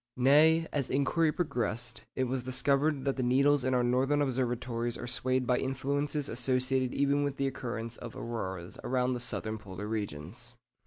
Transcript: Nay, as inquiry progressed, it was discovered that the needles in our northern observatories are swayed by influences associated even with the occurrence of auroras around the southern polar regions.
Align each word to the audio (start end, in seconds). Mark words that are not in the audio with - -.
Nay, 0.17 0.65
as 0.73 0.89
inquiry 0.89 1.31
progressed, 1.31 2.05
it 2.15 2.23
was 2.23 2.43
discovered 2.43 3.05
that 3.05 3.17
the 3.17 3.21
needles 3.21 3.63
in 3.63 3.75
our 3.75 3.83
northern 3.83 4.19
observatories 4.19 4.97
are 4.97 5.05
swayed 5.05 5.45
by 5.45 5.59
influences 5.59 6.27
associated 6.27 6.91
even 6.91 7.23
with 7.23 7.37
the 7.37 7.45
occurrence 7.45 7.97
of 7.97 8.15
auroras 8.15 8.79
around 8.83 9.13
the 9.13 9.19
southern 9.19 9.59
polar 9.59 9.87
regions. 9.87 10.55